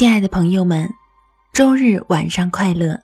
[0.00, 0.94] 亲爱的朋友们，
[1.52, 3.02] 周日晚上快乐！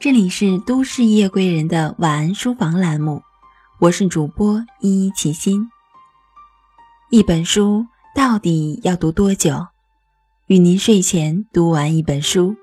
[0.00, 3.20] 这里是都市夜归人的晚安书房栏目，
[3.78, 5.68] 我是主播依依齐心。
[7.10, 9.66] 一本书到底要读多久？
[10.46, 12.56] 与您睡前读完一本书。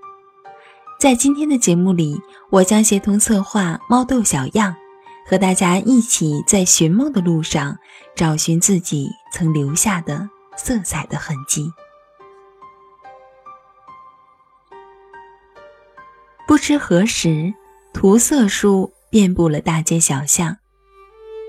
[1.00, 4.76] 在今天的节目里，我将协同策划猫豆小样，
[5.28, 7.78] 和大家一起在寻梦的路上，
[8.16, 11.71] 找寻自己曾留下的色彩的痕迹。
[16.60, 17.54] 不知何时，
[17.94, 20.58] 涂色书遍布了大街小巷，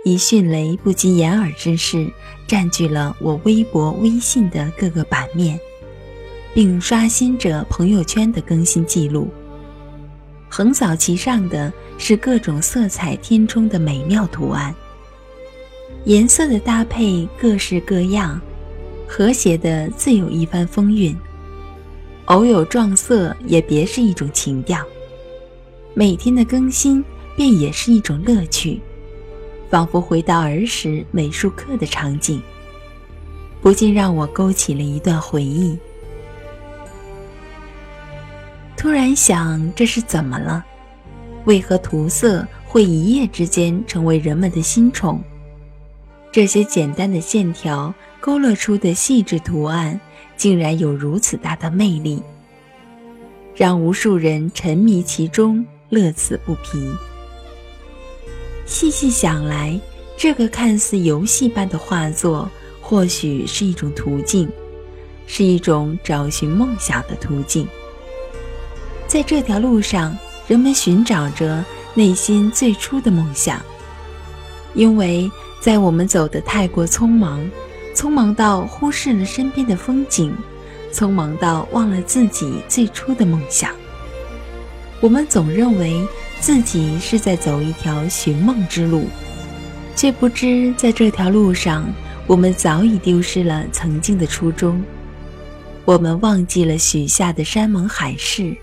[0.05, 2.09] 以迅雷不及掩耳之势
[2.47, 5.59] 占据了我微博、微信的各个版面，
[6.55, 9.29] 并刷新着朋友圈的更新记录。
[10.49, 14.73] 横扫其上的是各种色彩填充的美妙图案，
[16.05, 18.41] 颜色的搭配各式各样，
[19.09, 21.15] 和谐的自有一番风韵。
[22.27, 24.80] 偶有撞色，也别是一种情调。
[25.95, 27.05] 每天的更新，
[27.37, 28.80] 便也是一种乐趣，
[29.69, 32.41] 仿佛回到儿时美术课的场景，
[33.60, 35.79] 不禁让我勾起了一段回忆。
[38.77, 40.65] 突然想，这是怎么了？
[41.45, 45.23] 为何涂色会一夜之间成为人们的新宠？
[46.33, 50.01] 这些简单的线条勾勒出的细致图案。
[50.37, 52.23] 竟然有如此大的魅力，
[53.55, 56.91] 让无数人沉迷其中，乐此不疲。
[58.65, 59.79] 细细想来，
[60.16, 62.49] 这个看似游戏般的画作，
[62.80, 64.49] 或许是一种途径，
[65.27, 67.69] 是一种找寻梦想的途径。
[69.06, 70.16] 在这条路上，
[70.49, 71.62] 人们寻找着
[71.94, 73.61] 内心最初的梦想，
[74.75, 75.31] 因为
[75.61, 77.47] 在我们走得太过匆忙。
[77.93, 80.33] 匆忙到忽视了身边的风景，
[80.93, 83.75] 匆忙到忘了自己最初的梦想。
[85.00, 86.06] 我们总认为
[86.41, 89.06] 自己是在走一条寻梦之路，
[89.97, 91.91] 却不知在这条路上，
[92.27, 94.83] 我们早已丢失了曾经的初衷。
[95.87, 98.55] 我们忘记了许下的山盟海誓，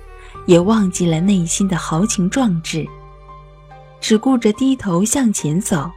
[0.45, 2.85] 也忘记了内心的豪情壮志，
[3.99, 5.89] 只顾着低头向前走。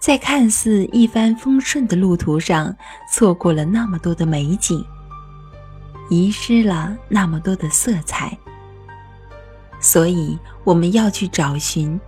[0.00, 2.76] 在看似一帆风顺的路途上，
[3.12, 4.84] 错过了那么多的美景，
[6.10, 8.36] 遗失了那么多的色彩。
[9.88, 11.98] 所以，我们要去找寻，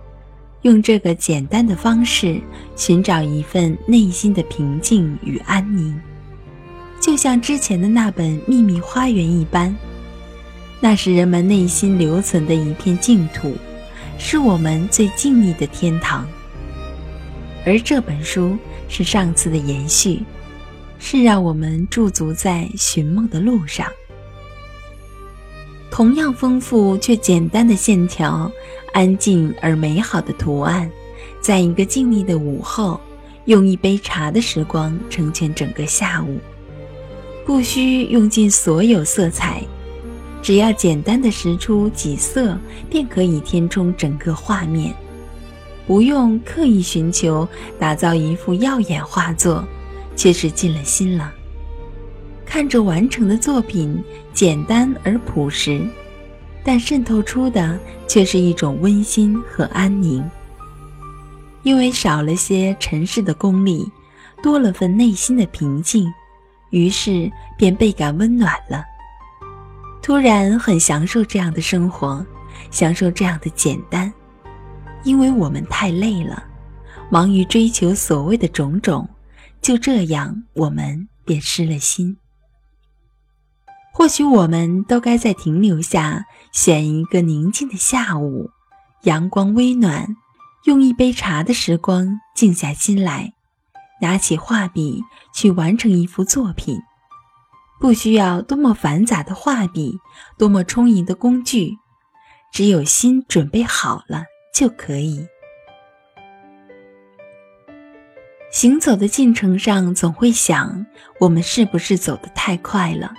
[0.61, 2.39] 用这个简单的方式
[2.75, 5.99] 寻找一份内心的平静与安宁，
[6.99, 9.75] 就像之前的那本《秘密花园》一般，
[10.79, 13.51] 那是人们内心留存的一片净土，
[14.19, 16.27] 是我们最静谧的天堂。
[17.65, 18.55] 而这本书
[18.87, 20.21] 是上次的延续，
[20.99, 23.87] 是让我们驻足在寻梦的路上。
[25.91, 28.49] 同样丰富却简单的线条，
[28.93, 30.89] 安静而美好的图案，
[31.41, 32.99] 在一个静谧的午后，
[33.45, 36.39] 用一杯茶的时光成全整个下午。
[37.45, 39.61] 不需用尽所有色彩，
[40.41, 42.57] 只要简单的识出几色，
[42.89, 44.95] 便可以填充整个画面。
[45.85, 47.45] 不用刻意寻求
[47.77, 49.61] 打造一幅耀眼画作，
[50.15, 51.33] 却是尽了心了。
[52.45, 54.01] 看着完成的作品，
[54.33, 55.85] 简单而朴实，
[56.63, 60.23] 但渗透出的却是一种温馨和安宁。
[61.63, 63.87] 因为少了些尘世的功利，
[64.41, 66.11] 多了份内心的平静，
[66.71, 68.83] 于是便倍感温暖了。
[70.01, 72.25] 突然很享受这样的生活，
[72.71, 74.11] 享受这样的简单。
[75.03, 76.43] 因为我们太累了，
[77.11, 79.07] 忙于追求所谓的种种，
[79.61, 82.17] 就这样我们便失了心。
[83.91, 88.49] 或许我们都该在停留下，选一个宁静的下午，
[89.03, 90.15] 阳光微暖，
[90.65, 93.33] 用一杯茶的时光静下心来，
[94.01, 95.03] 拿起画笔
[95.33, 96.79] 去完成一幅作品。
[97.79, 99.99] 不需要多么繁杂的画笔，
[100.37, 101.77] 多么充盈的工具，
[102.51, 104.23] 只有心准备好了。
[104.53, 105.25] 就可以。
[108.51, 110.85] 行走的进程上，总会想：
[111.21, 113.13] 我们是不是走得太快了，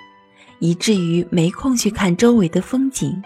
[0.62, 3.20] 以至于没空去看周围的风景，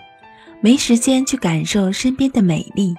[0.62, 2.96] 没时间去感受身边的美丽？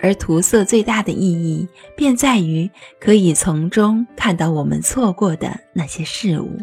[0.00, 2.68] 而涂色最大的意义，便在于
[3.00, 6.58] 可以从中看到我们错过的那些事物，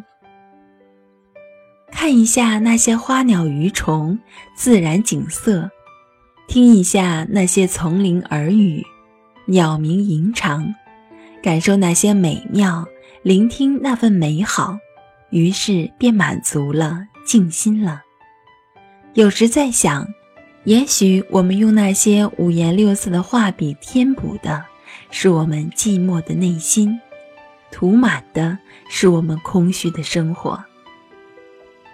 [1.90, 4.20] 看一下那些花鸟鱼虫、
[4.54, 5.72] 自然景色。
[6.50, 8.86] 听一下那些丛林耳语，
[9.46, 10.76] 鸟鸣吟唱，
[11.42, 12.86] 感受那些美妙，
[13.22, 14.78] 聆听那份美好，
[15.34, 18.04] 于是便满足了静心了。
[19.16, 20.08] 有时在想，
[20.64, 24.64] 也许我们用那些五颜六色的画笔填补的，
[25.10, 27.00] 是我们寂寞的内心；
[27.72, 28.56] 涂满的
[28.88, 30.64] 是我们空虚的生活。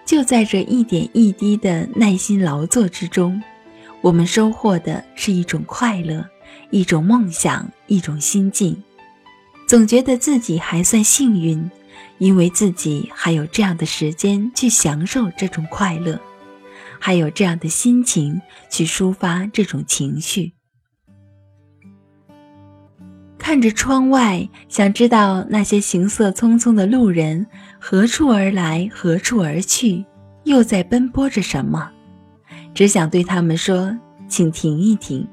[0.05, 3.41] 就在这一点一滴的耐心劳作之中，
[4.01, 6.25] 我们收获的是一种快乐，
[6.71, 8.83] 一种梦想，一种心境。
[9.65, 11.69] 总觉得自己还算幸运，
[12.17, 16.19] 因为自己还有这样的时间去享受这种快乐。
[16.99, 20.53] 还有这样的心情去抒发这种情绪。
[23.37, 27.47] 看着窗外，想知道那些行色匆匆的路人
[27.79, 30.05] 何处而来，何处而去，
[30.43, 31.89] 又在奔波着什么？
[32.75, 33.97] 只想对他们说
[34.27, 35.25] ：“请停一停，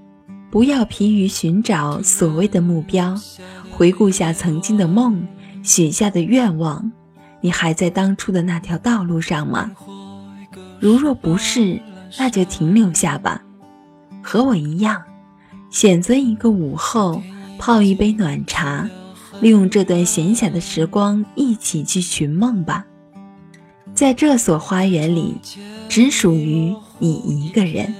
[0.51, 3.15] 不要疲于寻找所谓的目标，
[3.71, 5.27] 回顾下曾经的梦，
[5.67, 6.93] 许下的愿望，
[7.41, 9.73] 你还在当初的那条道路上吗？”
[10.79, 11.81] 如若不是，
[12.19, 13.43] 那就停留下吧，
[14.23, 15.03] 和我一样，
[15.71, 17.21] 选择一个午后，
[17.59, 18.89] 泡一杯暖茶，
[19.41, 22.85] 利用这段闲暇的时光，一起去寻梦吧。
[23.95, 25.37] 在这所花园里，
[25.89, 27.93] 只属于你一个人。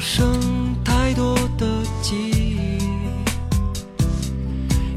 [0.00, 1.66] 没发生太多的
[2.00, 2.78] 记忆。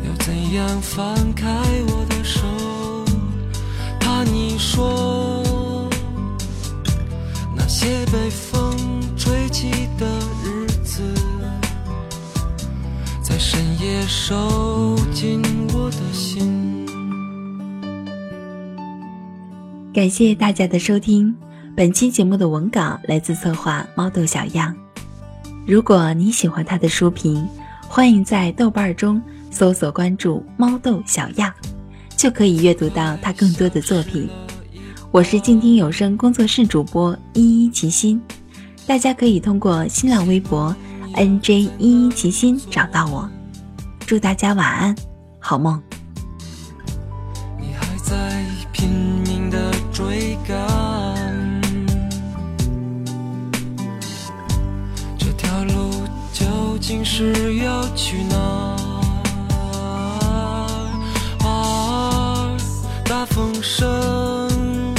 [0.08, 1.46] 要怎样放开
[1.90, 2.48] 我的手？
[4.00, 5.90] 怕你说
[7.54, 8.78] 那些被风
[9.18, 10.08] 吹起的
[10.46, 11.04] 日子，
[13.22, 15.42] 在深夜收紧
[15.74, 16.88] 我的心。
[19.94, 21.36] 感谢大家的收听，
[21.76, 24.74] 本期节目的文稿来自策划猫豆小样。
[25.66, 27.48] 如果你喜欢他的书评，
[27.88, 29.22] 欢迎在豆瓣中。
[29.50, 31.54] 搜索关注猫豆小样，
[32.18, 34.28] 就可以阅读到他更多的作品。
[35.12, 38.20] 我是静听有声工作室主播依依齐心，
[38.88, 40.76] 大家可以通过新浪微博
[41.16, 43.30] nj 依依齐心找到我。
[44.08, 44.96] 祝大家晚安，
[45.38, 45.80] 好梦。
[56.84, 58.76] 究竟是要去哪？
[63.06, 64.94] 大风声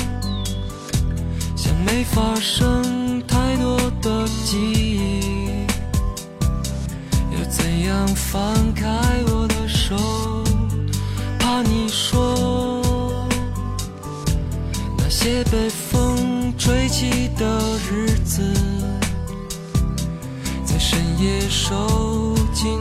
[1.55, 5.67] 像没发生太多的记忆，
[7.37, 8.87] 要怎样放开
[9.27, 9.95] 我的手？
[11.39, 13.27] 怕你说
[14.97, 17.61] 那些被风吹起的
[17.91, 18.43] 日子，
[20.95, 21.75] 深夜收
[22.53, 22.81] 紧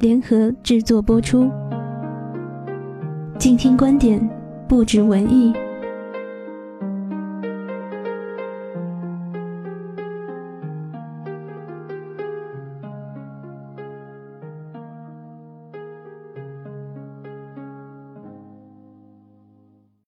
[0.00, 1.50] 联合制作播出。
[3.38, 4.28] 静听观点，
[4.68, 5.52] 不止文艺。